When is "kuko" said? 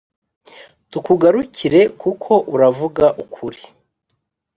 2.01-2.31